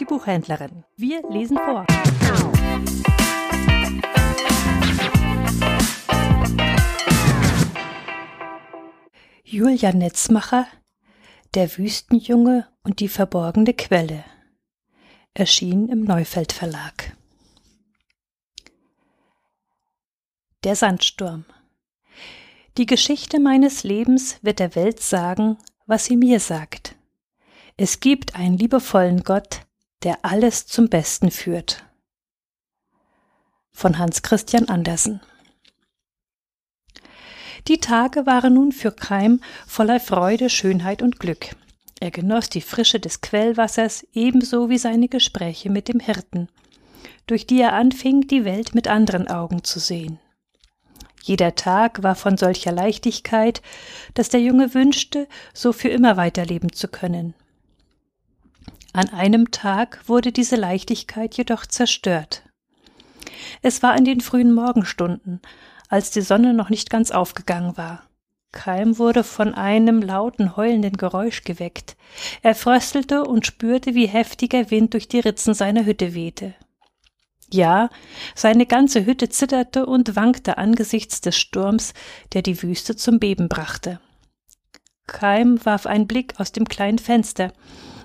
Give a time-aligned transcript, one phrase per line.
[0.00, 0.84] die Buchhändlerin.
[0.96, 1.86] Wir lesen vor.
[9.44, 10.66] Julia Netzmacher
[11.54, 14.24] Der Wüstenjunge und die verborgene Quelle
[15.34, 17.16] erschien im Neufeld Verlag.
[20.64, 21.44] Der Sandsturm
[22.78, 26.94] Die Geschichte meines Lebens wird der Welt sagen, was sie mir sagt.
[27.76, 29.66] Es gibt einen liebevollen Gott,
[30.02, 31.84] der alles zum Besten führt.
[33.72, 35.20] Von Hans Christian Andersen
[37.68, 41.50] die Tage waren nun für Keim voller Freude, Schönheit und Glück.
[42.00, 46.48] Er genoss die Frische des Quellwassers ebenso wie seine Gespräche mit dem Hirten,
[47.26, 50.18] durch die er anfing, die Welt mit anderen Augen zu sehen.
[51.22, 53.60] Jeder Tag war von solcher Leichtigkeit,
[54.14, 57.34] dass der Junge wünschte, so für immer weiterleben zu können.
[58.92, 62.42] An einem Tag wurde diese Leichtigkeit jedoch zerstört.
[63.62, 65.40] Es war in den frühen Morgenstunden,
[65.88, 68.04] als die Sonne noch nicht ganz aufgegangen war.
[68.52, 71.96] Keim wurde von einem lauten, heulenden Geräusch geweckt.
[72.42, 76.54] Er fröstelte und spürte, wie heftiger Wind durch die Ritzen seiner Hütte wehte.
[77.52, 77.90] Ja,
[78.34, 81.94] seine ganze Hütte zitterte und wankte angesichts des Sturms,
[82.32, 84.00] der die Wüste zum Beben brachte.
[85.06, 87.52] Keim warf einen Blick aus dem kleinen Fenster.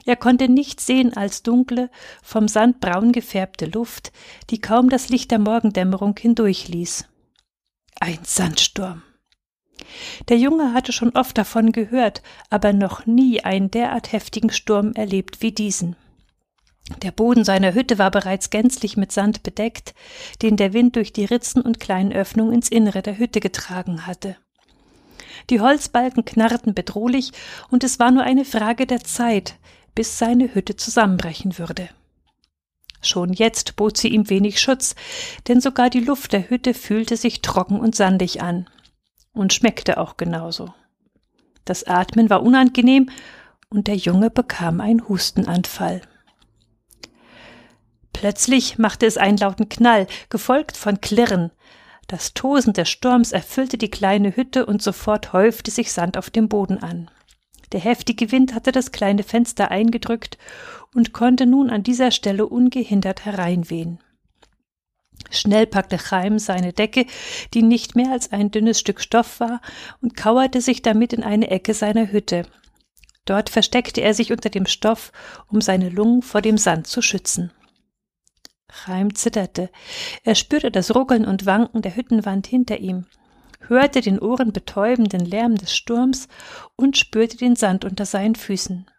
[0.06, 1.89] Er konnte nichts sehen als dunkle,
[2.22, 4.12] vom Sand braun gefärbte Luft,
[4.52, 7.08] die kaum das Licht der Morgendämmerung hindurchließ.
[8.00, 9.02] Ein Sandsturm.
[10.30, 15.42] Der Junge hatte schon oft davon gehört, aber noch nie einen derart heftigen Sturm erlebt
[15.42, 15.95] wie diesen.
[17.02, 19.95] Der Boden seiner Hütte war bereits gänzlich mit Sand bedeckt,
[20.44, 24.38] den der Wind durch die Ritzen und kleinen Öffnungen ins Innere der Hütte getragen hatte.
[25.50, 27.31] Die Holzbalken knarrten bedrohlich,
[27.72, 29.56] und es war nur eine Frage der Zeit,
[29.95, 31.89] bis seine Hütte zusammenbrechen würde.
[33.01, 34.95] Schon jetzt bot sie ihm wenig Schutz,
[35.47, 38.69] denn sogar die Luft der Hütte fühlte sich trocken und sandig an.
[39.33, 40.73] Und schmeckte auch genauso.
[41.66, 43.09] Das Atmen war unangenehm,
[43.69, 46.01] und der Junge bekam einen Hustenanfall.
[48.13, 51.51] Plötzlich machte es einen lauten Knall, gefolgt von Klirren.
[52.07, 56.47] Das Tosen des Sturms erfüllte die kleine Hütte und sofort häufte sich Sand auf dem
[56.47, 57.12] Boden an.
[57.72, 60.38] Der heftige Wind hatte das kleine Fenster eingedrückt
[60.94, 64.00] und konnte nun an dieser Stelle ungehindert hereinwehen.
[65.31, 67.06] Schnell packte Chaim seine Decke,
[67.54, 69.62] die nicht mehr als ein dünnes Stück Stoff war,
[70.02, 72.46] und kauerte sich damit in eine Ecke seiner Hütte.
[73.25, 75.12] Dort versteckte er sich unter dem Stoff,
[75.48, 77.52] um seine Lungen vor dem Sand zu schützen.
[78.70, 79.70] Chaim zitterte.
[80.24, 83.06] Er spürte das Ruckeln und Wanken der Hüttenwand hinter ihm
[83.68, 86.28] hörte den ohrenbetäubenden Lärm des Sturms
[86.76, 88.90] und spürte den Sand unter seinen Füßen.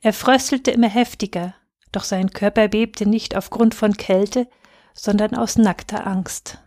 [0.00, 1.54] Er fröstelte immer heftiger,
[1.92, 4.48] doch sein Körper bebte nicht aufgrund von Kälte,
[4.94, 6.58] sondern aus nackter Angst.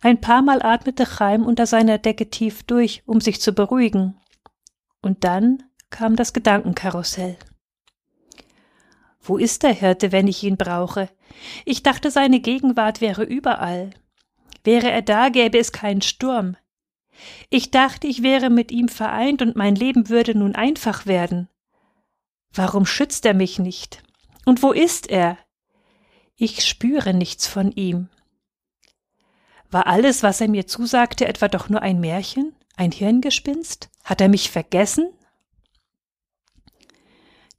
[0.00, 4.20] Ein paar Mal atmete Chaim unter seiner Decke tief durch, um sich zu beruhigen.
[5.00, 7.36] Und dann kam das Gedankenkarussell.
[9.20, 11.08] Wo ist der Hirte, wenn ich ihn brauche?
[11.64, 13.90] Ich dachte, seine Gegenwart wäre überall.
[14.66, 16.56] Wäre er da, gäbe es keinen Sturm.
[17.50, 21.48] Ich dachte, ich wäre mit ihm vereint und mein Leben würde nun einfach werden.
[22.52, 24.02] Warum schützt er mich nicht?
[24.44, 25.38] Und wo ist er?
[26.34, 28.08] Ich spüre nichts von ihm.
[29.70, 33.88] War alles, was er mir zusagte, etwa doch nur ein Märchen, ein Hirngespinst?
[34.02, 35.12] Hat er mich vergessen?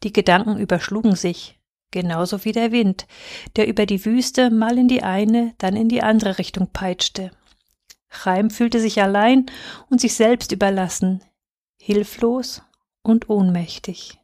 [0.03, 1.56] Die Gedanken überschlugen sich
[1.91, 3.07] genauso wie der Wind,
[3.55, 7.31] der über die Wüste mal in die eine, dann in die andere Richtung peitschte.
[8.09, 9.45] Chaim fühlte sich allein
[9.89, 11.21] und sich selbst überlassen,
[11.81, 12.61] hilflos
[13.03, 14.19] und ohnmächtig.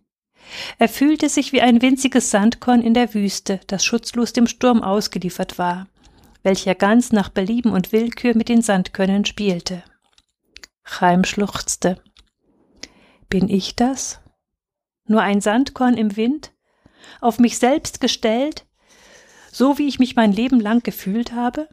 [0.77, 5.57] Er fühlte sich wie ein winziges Sandkorn in der Wüste, das schutzlos dem Sturm ausgeliefert
[5.57, 5.87] war,
[6.43, 9.83] welcher ganz nach Belieben und Willkür mit den Sandkörnern spielte.
[10.83, 12.01] Chaim schluchzte.
[13.29, 14.19] Bin ich das?
[15.07, 16.51] Nur ein Sandkorn im Wind?
[17.21, 18.65] Auf mich selbst gestellt,
[19.51, 21.69] so wie ich mich mein Leben lang gefühlt habe?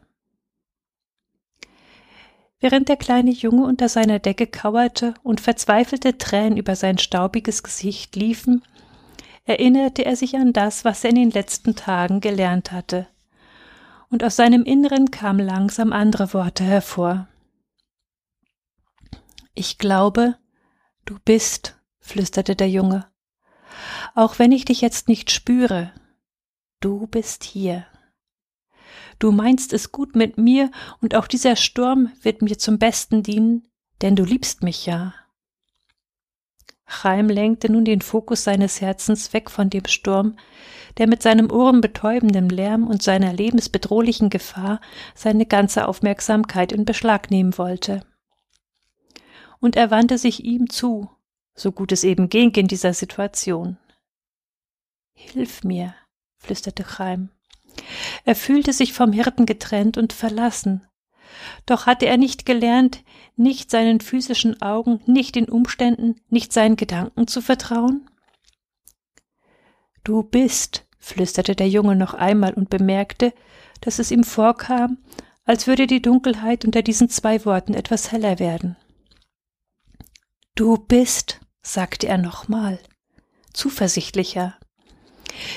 [2.61, 8.17] Während der kleine Junge unter seiner Decke kauerte und verzweifelte Tränen über sein staubiges Gesicht
[8.17, 8.63] liefen,
[9.45, 13.09] erinnerte er sich an das, was er in den letzten Tagen gelernt hatte,
[14.11, 17.29] und aus seinem Inneren kamen langsam andere Worte hervor.
[19.55, 20.37] Ich glaube,
[21.05, 23.10] du bist, flüsterte der Junge,
[24.15, 25.93] auch wenn ich dich jetzt nicht spüre,
[26.81, 27.87] du bist hier.
[29.19, 30.71] Du meinst es gut mit mir,
[31.01, 33.69] und auch dieser Sturm wird mir zum Besten dienen,
[34.03, 35.15] denn du liebst mich ja.
[36.87, 40.37] Chaim lenkte nun den Fokus seines Herzens weg von dem Sturm,
[40.99, 44.81] der mit seinem ohrenbetäubenden Lärm und seiner lebensbedrohlichen Gefahr
[45.15, 48.03] seine ganze Aufmerksamkeit in Beschlag nehmen wollte.
[49.61, 51.11] Und er wandte sich ihm zu,
[51.55, 53.79] so gut es eben ging in dieser Situation.
[55.15, 55.95] Hilf mir,
[56.39, 57.31] flüsterte Chaim.
[58.25, 60.87] Er fühlte sich vom Hirten getrennt und verlassen.
[61.67, 63.05] Doch hatte er nicht gelernt,
[63.37, 68.11] nicht seinen physischen Augen, nicht den Umständen, nicht seinen Gedanken zu vertrauen?
[70.05, 73.33] Du bist, flüsterte der Junge noch einmal und bemerkte,
[73.81, 74.99] dass es ihm vorkam,
[75.45, 78.77] als würde die Dunkelheit unter diesen zwei Worten etwas heller werden.
[80.55, 82.79] Du bist, sagte er nochmal,
[83.53, 84.57] zuversichtlicher.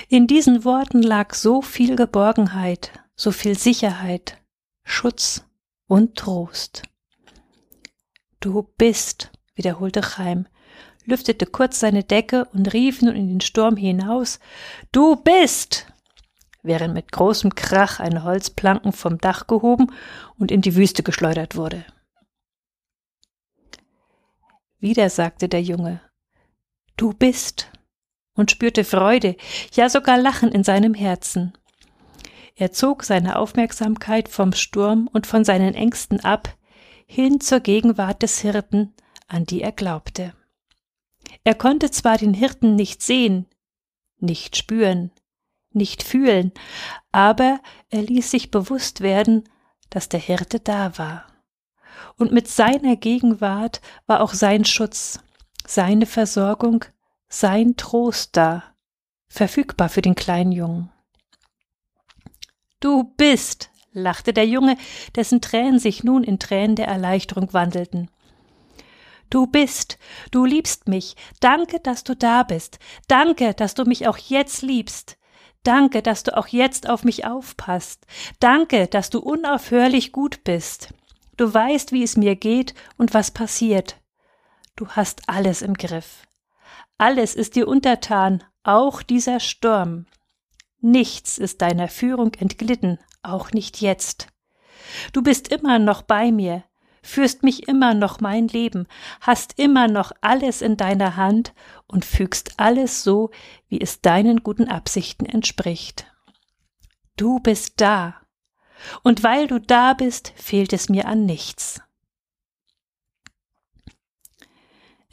[0.10, 4.38] In diesen Worten lag so viel Geborgenheit, so viel Sicherheit,
[4.84, 5.46] Schutz
[5.88, 6.84] und Trost.
[8.40, 10.48] Du bist, wiederholte Chaim,
[11.06, 14.40] lüftete kurz seine Decke und rief nun in den Sturm hinaus
[14.92, 15.88] Du bist.
[16.66, 19.92] während mit großem Krach eine Holzplanken vom Dach gehoben
[20.38, 21.86] und in die Wüste geschleudert wurde.
[24.80, 26.02] Wieder sagte der Junge
[26.96, 27.69] Du bist
[28.35, 29.35] und spürte Freude,
[29.74, 31.53] ja sogar Lachen in seinem Herzen.
[32.56, 36.56] Er zog seine Aufmerksamkeit vom Sturm und von seinen Ängsten ab,
[37.06, 38.94] hin zur Gegenwart des Hirten,
[39.27, 40.33] an die er glaubte.
[41.44, 43.47] Er konnte zwar den Hirten nicht sehen,
[44.19, 45.12] nicht spüren,
[45.71, 46.51] nicht fühlen,
[47.12, 47.59] aber
[47.89, 49.50] er ließ sich bewusst werden,
[49.89, 51.25] dass der Hirte da war.
[52.18, 55.19] Und mit seiner Gegenwart war auch sein Schutz,
[55.65, 56.85] seine Versorgung,
[57.33, 58.63] sein Trost da,
[59.27, 60.91] verfügbar für den kleinen Jungen.
[62.80, 64.77] Du bist, lachte der Junge,
[65.15, 68.12] dessen Tränen sich nun in Tränen der Erleichterung wandelten.
[69.31, 69.97] Du bist,
[70.30, 71.15] du liebst mich.
[71.39, 72.77] Danke, dass du da bist.
[73.07, 75.18] Danke, dass du mich auch jetzt liebst.
[75.63, 78.06] Danke, dass du auch jetzt auf mich aufpasst.
[78.39, 80.94] Danke, dass du unaufhörlich gut bist.
[81.35, 84.00] Du weißt, wie es mir geht und was passiert.
[84.75, 86.27] Du hast alles im Griff.
[86.98, 90.06] Alles ist dir untertan, auch dieser Sturm.
[90.80, 94.27] Nichts ist deiner Führung entglitten, auch nicht jetzt.
[95.12, 96.63] Du bist immer noch bei mir,
[97.01, 98.88] führst mich immer noch mein Leben,
[99.21, 101.54] hast immer noch alles in deiner Hand
[101.88, 103.31] und fügst alles so,
[103.68, 106.06] wie es deinen guten Absichten entspricht.
[107.16, 108.16] Du bist da,
[109.04, 111.81] und weil du da bist, fehlt es mir an nichts.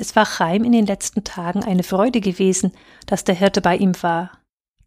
[0.01, 2.73] Es war Chaim in den letzten Tagen eine Freude gewesen,
[3.05, 4.31] dass der Hirte bei ihm war.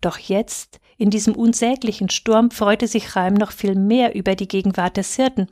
[0.01, 4.97] Doch jetzt, in diesem unsäglichen Sturm, freute sich Chaim noch viel mehr über die Gegenwart
[4.97, 5.49] des Hirten,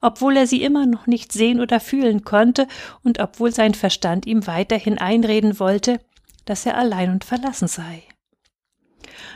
[0.00, 2.68] obwohl er sie immer noch nicht sehen oder fühlen konnte
[3.02, 5.98] und obwohl sein Verstand ihm weiterhin einreden wollte,
[6.44, 8.04] dass er allein und verlassen sei.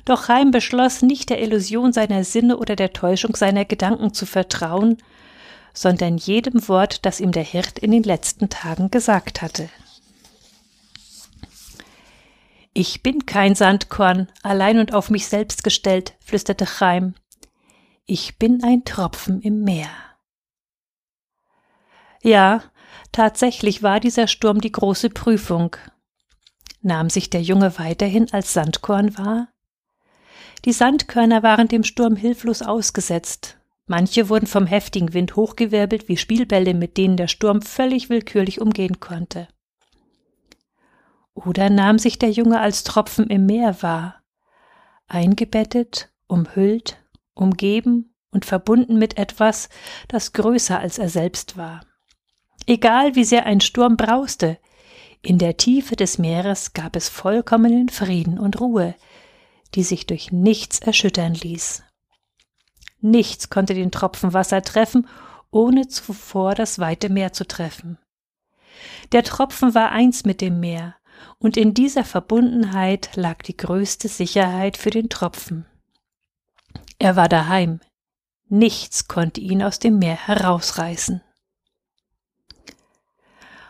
[0.05, 4.99] Doch Chaim beschloss, nicht der Illusion seiner Sinne oder der Täuschung seiner Gedanken zu vertrauen,
[5.73, 9.69] sondern jedem Wort, das ihm der Hirt in den letzten Tagen gesagt hatte.
[12.75, 17.15] Ich bin kein Sandkorn, allein und auf mich selbst gestellt, flüsterte Chaim.
[18.07, 19.91] Ich bin ein Tropfen im Meer.
[22.23, 22.63] Ja,
[23.11, 25.77] tatsächlich war dieser Sturm die große Prüfung.
[26.81, 29.49] Nahm sich der Junge weiterhin als Sandkorn wahr?
[30.65, 36.75] Die Sandkörner waren dem Sturm hilflos ausgesetzt, Manche wurden vom heftigen Wind hochgewirbelt wie Spielbälle,
[36.75, 39.49] mit denen der Sturm völlig willkürlich umgehen konnte.
[41.35, 44.23] Oder nahm sich der Junge als Tropfen im Meer wahr,
[45.09, 46.99] eingebettet, umhüllt,
[47.35, 49.69] umgeben und verbunden mit etwas,
[50.09, 51.85] das größer als er selbst war.
[52.67, 54.59] Egal wie sehr ein Sturm brauste,
[55.23, 58.95] in der Tiefe des Meeres gab es vollkommenen Frieden und Ruhe,
[59.75, 61.83] die sich durch nichts erschüttern ließ.
[63.03, 65.09] Nichts konnte den Tropfen Wasser treffen,
[65.51, 67.99] ohne zuvor das weite Meer zu treffen.
[69.11, 70.95] Der Tropfen war eins mit dem Meer,
[71.39, 75.67] und in dieser Verbundenheit lag die größte Sicherheit für den Tropfen.
[76.99, 77.81] Er war daheim.
[78.49, 81.23] Nichts konnte ihn aus dem Meer herausreißen.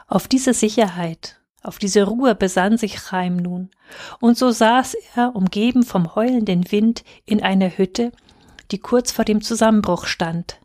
[0.06, 3.70] Auf diese Sicherheit, auf diese Ruhe besann sich Chaim nun,
[4.20, 8.12] und so saß er, umgeben vom heulenden Wind, in einer Hütte,
[8.72, 10.60] die kurz vor dem Zusammenbruch stand,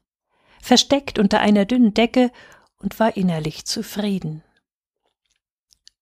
[0.62, 2.32] versteckt unter einer dünnen Decke
[2.80, 4.44] und war innerlich zufrieden.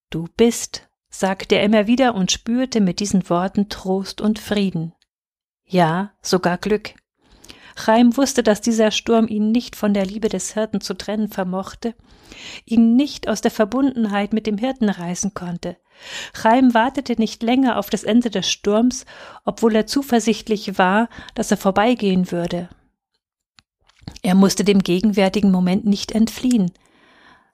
[0.09, 4.93] Du bist, sagte er immer wieder und spürte mit diesen Worten Trost und Frieden.
[5.65, 6.93] Ja, sogar Glück.
[7.75, 11.93] Chaim wusste, dass dieser Sturm ihn nicht von der Liebe des Hirten zu trennen vermochte,
[12.65, 15.77] ihn nicht aus der Verbundenheit mit dem Hirten reißen konnte.
[16.33, 19.05] Chaim wartete nicht länger auf das Ende des Sturms,
[19.43, 22.69] obwohl er zuversichtlich war, dass er vorbeigehen würde.
[24.21, 26.71] Er musste dem gegenwärtigen Moment nicht entfliehen,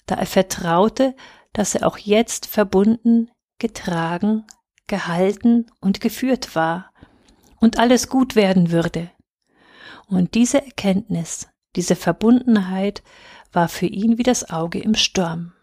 [0.06, 1.16] da er vertraute,
[1.54, 4.46] dass er auch jetzt verbunden, getragen,
[4.88, 6.92] gehalten und geführt war
[7.60, 9.12] und alles gut werden würde.
[10.12, 13.02] Und diese Erkenntnis, diese Verbundenheit
[13.54, 15.54] war für ihn wie das Auge im Sturm.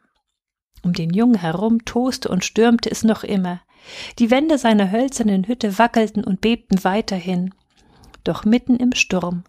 [0.83, 3.61] Um den Jungen herum toste und stürmte es noch immer.
[4.19, 7.55] Die Wände seiner hölzernen Hütte wackelten und bebten weiterhin.
[8.25, 9.45] Doch mitten im Sturm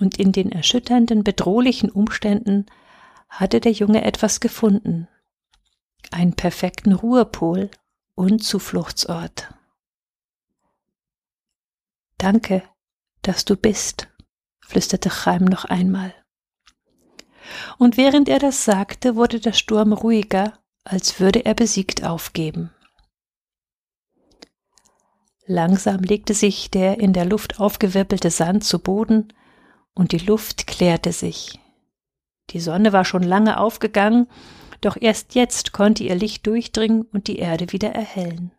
[0.00, 2.66] und in den erschütternden, bedrohlichen Umständen
[3.28, 5.06] hatte der Junge etwas gefunden.
[6.10, 7.70] Einen perfekten Ruhepol
[8.16, 9.54] und Zufluchtsort.
[12.18, 12.64] Danke,
[13.22, 14.08] dass du bist
[14.66, 16.14] flüsterte Chaim noch einmal.
[17.78, 20.54] Und während er das sagte, wurde der Sturm ruhiger,
[20.84, 22.70] als würde er besiegt aufgeben.
[25.46, 29.32] Langsam legte sich der in der Luft aufgewirbelte Sand zu Boden,
[29.94, 31.60] und die Luft klärte sich.
[32.50, 34.26] Die Sonne war schon lange aufgegangen,
[34.80, 38.50] doch erst jetzt konnte ihr Licht durchdringen und die Erde wieder erhellen.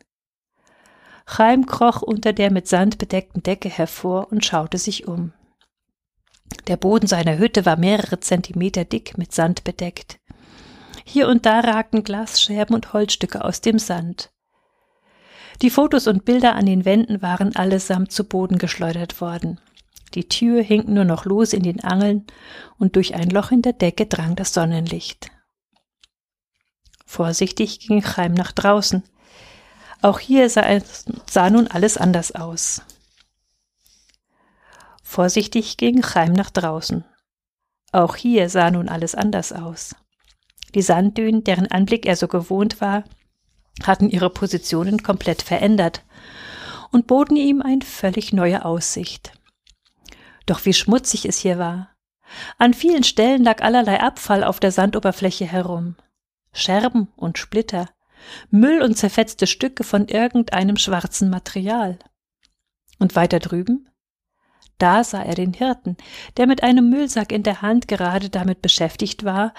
[1.28, 5.34] Chaim kroch unter der mit Sand bedeckten Decke hervor und schaute sich um.
[6.68, 10.20] Der Boden seiner Hütte war mehrere Zentimeter dick mit Sand bedeckt.
[11.04, 14.32] Hier und da ragten Glasscherben und Holzstücke aus dem Sand.
[15.62, 19.60] Die Fotos und Bilder an den Wänden waren allesamt zu Boden geschleudert worden.
[20.14, 22.26] Die Tür hing nur noch los in den Angeln
[22.78, 25.30] und durch ein Loch in der Decke drang das Sonnenlicht.
[27.06, 29.04] Vorsichtig ging Chaim nach draußen.
[30.02, 30.66] Auch hier sah,
[31.30, 32.82] sah nun alles anders aus.
[35.16, 37.06] Vorsichtig ging Chaim nach draußen.
[37.94, 39.96] Auch hier sah nun alles anders aus.
[40.74, 43.06] Die Sanddünen, deren Anblick er so gewohnt war,
[43.84, 46.04] hatten ihre Positionen komplett verändert
[46.92, 49.32] und boten ihm eine völlig neue Aussicht.
[50.48, 51.96] Doch wie schmutzig es hier war.
[52.58, 55.96] An vielen Stellen lag allerlei Abfall auf der Sandoberfläche herum.
[56.52, 57.88] Scherben und Splitter,
[58.50, 62.00] Müll und zerfetzte Stücke von irgendeinem schwarzen Material.
[63.00, 63.88] Und weiter drüben?
[64.86, 65.98] Da sah er den Hirten,
[66.38, 69.56] der mit einem Müllsack in der Hand gerade damit beschäftigt war,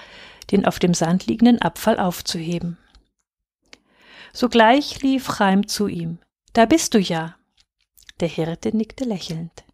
[0.51, 2.77] den auf dem Sand liegenden Abfall aufzuheben.
[4.31, 6.19] Sogleich lief Chaim zu ihm.
[6.53, 7.35] Da bist du ja.
[8.21, 9.65] Der Hirte nickte lächelnd.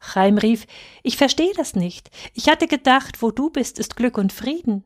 [0.00, 0.66] Chaim rief,
[1.04, 2.10] ich verstehe das nicht.
[2.34, 4.82] Ich hatte gedacht, wo du bist, ist Glück und Frieden.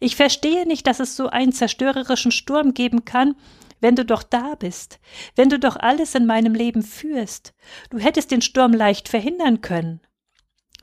[0.00, 3.36] Ich verstehe nicht, dass es so einen zerstörerischen Sturm geben kann,
[3.80, 4.98] wenn du doch da bist,
[5.34, 7.54] wenn du doch alles in meinem Leben führst,
[7.90, 10.00] du hättest den Sturm leicht verhindern können.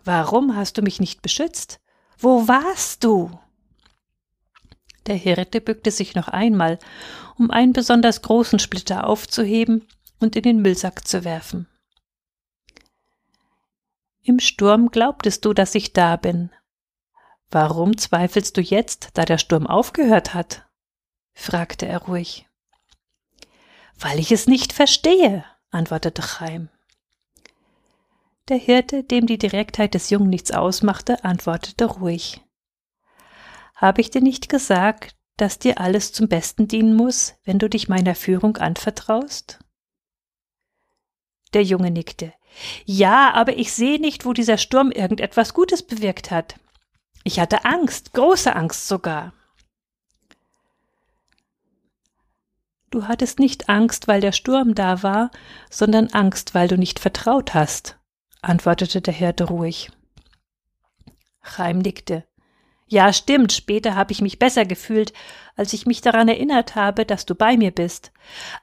[0.04, 1.80] Warum hast du mich nicht beschützt?
[2.18, 3.32] Wo warst du?
[5.08, 6.80] Der Hirte bückte sich noch einmal,
[7.38, 9.88] um einen besonders großen Splitter aufzuheben
[10.20, 11.68] und in den Müllsack zu werfen.
[14.22, 16.50] Im Sturm glaubtest du, dass ich da bin.
[17.52, 20.66] Warum zweifelst du jetzt, da der Sturm aufgehört hat?
[21.34, 22.48] fragte er ruhig.
[24.00, 26.70] Weil ich es nicht verstehe, antwortete Chaim.
[28.50, 32.42] Der Hirte, dem die Direktheit des Jungen nichts ausmachte, antwortete ruhig.
[33.76, 37.88] Habe ich dir nicht gesagt, dass dir alles zum Besten dienen muss, wenn du dich
[37.88, 39.60] meiner Führung anvertraust?
[41.54, 42.34] Der Junge nickte.
[42.86, 46.56] Ja, aber ich sehe nicht, wo dieser Sturm irgendetwas Gutes bewirkt hat.
[47.24, 49.34] Ich hatte Angst, große Angst sogar.
[52.94, 55.32] Du hattest nicht Angst, weil der Sturm da war,
[55.72, 57.98] sondern Angst, weil du nicht vertraut hast,
[58.44, 59.90] antwortete der Hirte ruhig.
[61.42, 62.24] Chaim nickte.
[62.86, 65.12] Ja, stimmt, später habe ich mich besser gefühlt,
[65.56, 68.12] als ich mich daran erinnert habe, dass du bei mir bist.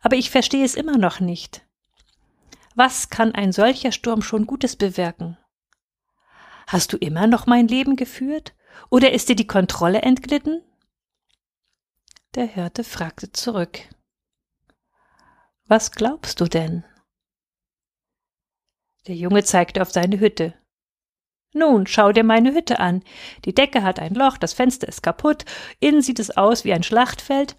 [0.01, 1.67] Aber ich verstehe es immer noch nicht.
[2.77, 5.39] Was kann ein solcher Sturm schon Gutes bewirken?
[6.69, 8.55] Hast du immer noch mein Leben geführt?
[8.91, 10.63] Oder ist dir die Kontrolle entglitten?
[12.37, 13.89] Der Hirte fragte zurück.
[15.71, 16.83] Was glaubst du denn?
[19.07, 20.53] Der Junge zeigte auf seine Hütte.
[21.55, 23.05] Nun, schau dir meine Hütte an.
[23.45, 25.45] Die Decke hat ein Loch, das Fenster ist kaputt,
[25.79, 27.55] innen sieht es aus wie ein Schlachtfeld,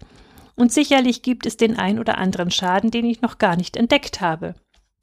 [0.56, 4.20] und sicherlich gibt es den ein oder anderen Schaden, den ich noch gar nicht entdeckt
[4.20, 4.56] habe.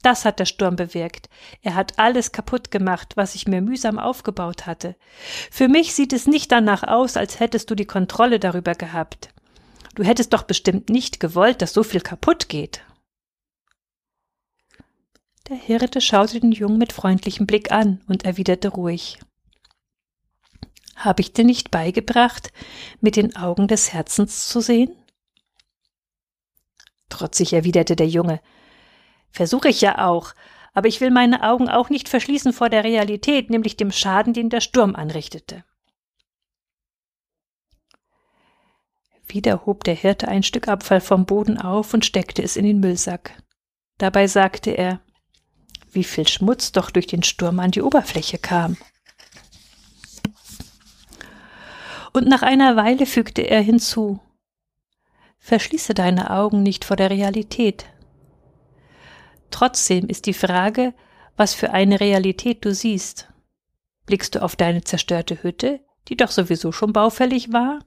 [0.04, 1.30] Das hat der Sturm bewirkt.
[1.64, 4.96] Er hat alles kaputt gemacht, was ich mir mühsam aufgebaut hatte.
[5.50, 9.34] Für mich sieht es nicht danach aus, als hättest du die Kontrolle darüber gehabt.
[9.96, 12.84] Du hättest doch bestimmt nicht gewollt, dass so viel kaputt geht.
[15.50, 19.18] Der Hirte schaute den Jungen mit freundlichem Blick an und erwiderte ruhig
[20.96, 22.54] Hab ich dir nicht beigebracht,
[23.02, 24.96] mit den Augen des Herzens zu sehen?
[27.10, 28.42] Trotzig erwiderte der Junge
[29.32, 30.36] Versuche ich ja auch,
[30.76, 34.52] aber ich will meine Augen auch nicht verschließen vor der Realität, nämlich dem Schaden, den
[34.52, 35.64] der Sturm anrichtete.
[39.28, 42.80] Wieder hob der Hirte ein Stück Abfall vom Boden auf und steckte es in den
[42.80, 43.42] Müllsack.
[43.98, 45.02] Dabei sagte er,
[45.92, 48.78] wie viel Schmutz doch durch den Sturm an die Oberfläche kam.
[52.14, 54.20] Und nach einer Weile fügte er hinzu,
[55.40, 57.86] Verschließe deine Augen nicht vor der Realität.
[59.50, 60.94] Trotzdem ist die Frage,
[61.38, 63.30] was für eine Realität du siehst.
[64.06, 67.80] Blickst du auf deine zerstörte Hütte, die doch sowieso schon baufällig war?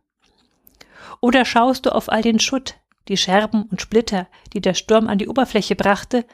[1.21, 2.77] Oder schaust du auf all den Schutt,
[3.09, 6.25] die Scherben und Splitter, die der Sturm an die Oberfläche brachte,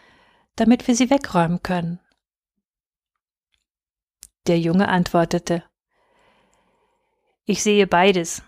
[0.60, 2.00] damit wir sie wegräumen können?
[4.46, 5.62] Der Junge antwortete
[7.44, 8.42] Ich sehe beides.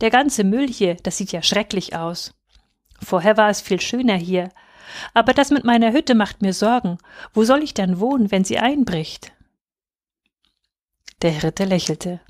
[0.00, 2.34] Der ganze Müll hier, das sieht ja schrecklich aus.
[3.00, 4.50] Vorher war es viel schöner hier,
[5.14, 6.98] aber das mit meiner Hütte macht mir Sorgen.
[7.32, 9.32] Wo soll ich dann wohnen, wenn sie einbricht?
[11.22, 12.20] Der Hirte lächelte.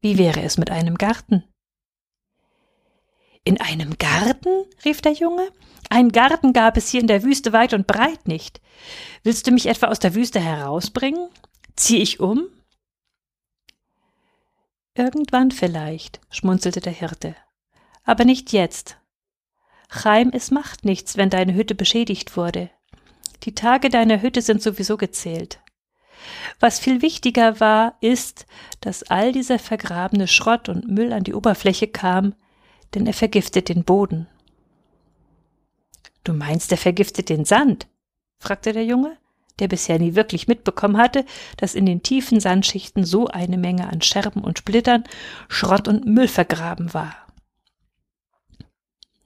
[0.00, 1.44] Wie wäre es mit einem Garten?
[3.46, 4.64] In einem Garten?
[4.84, 5.48] rief der Junge.
[5.88, 8.60] Ein Garten gab es hier in der Wüste weit und breit nicht.
[9.22, 11.28] Willst du mich etwa aus der Wüste herausbringen?
[11.76, 12.48] Zieh ich um?
[14.96, 17.36] Irgendwann vielleicht, schmunzelte der Hirte.
[18.02, 18.96] Aber nicht jetzt.
[19.90, 22.68] Chaim, es macht nichts, wenn deine Hütte beschädigt wurde.
[23.44, 25.60] Die Tage deiner Hütte sind sowieso gezählt.
[26.58, 28.44] Was viel wichtiger war, ist,
[28.80, 32.34] dass all dieser vergrabene Schrott und Müll an die Oberfläche kam,
[32.96, 34.26] denn er vergiftet den Boden.
[36.24, 37.86] Du meinst, er vergiftet den Sand?
[38.38, 39.18] fragte der Junge,
[39.58, 41.24] der bisher nie wirklich mitbekommen hatte,
[41.58, 45.04] dass in den tiefen Sandschichten so eine Menge an Scherben und Splittern,
[45.48, 47.14] Schrott und Müll vergraben war.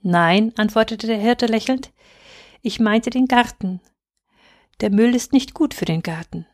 [0.03, 1.93] Nein, antwortete der Hirte lächelnd,
[2.63, 3.81] ich meinte den Garten.
[4.81, 6.47] Der Müll ist nicht gut für den Garten.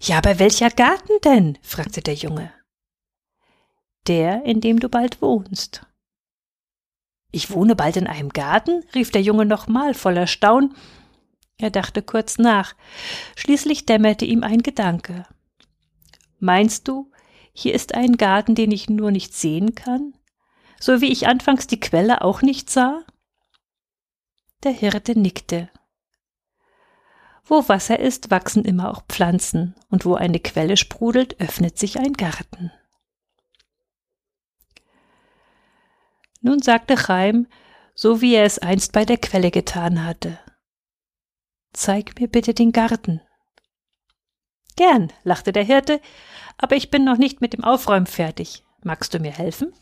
[0.00, 1.58] Ja, aber welcher Garten denn?
[1.62, 2.52] fragte der Junge.
[4.06, 5.86] Der, in dem du bald wohnst.
[7.32, 8.84] Ich wohne bald in einem Garten?
[8.94, 10.74] rief der Junge nochmal voller Staun.
[11.58, 12.74] Er dachte kurz nach.
[13.34, 15.26] Schließlich dämmerte ihm ein Gedanke.
[16.38, 17.10] Meinst du,
[17.52, 20.14] hier ist ein Garten, den ich nur nicht sehen kann?
[20.80, 23.04] so wie ich anfangs die Quelle auch nicht sah?
[24.64, 25.70] Der Hirte nickte.
[27.44, 32.14] Wo Wasser ist, wachsen immer auch Pflanzen, und wo eine Quelle sprudelt, öffnet sich ein
[32.14, 32.72] Garten.
[36.40, 37.46] Nun sagte Chaim,
[37.94, 40.38] so wie er es einst bei der Quelle getan hatte.
[41.72, 43.20] Zeig mir bitte den Garten.
[44.76, 46.00] Gern, lachte der Hirte,
[46.58, 48.64] aber ich bin noch nicht mit dem Aufräumen fertig.
[48.82, 49.72] Magst du mir helfen?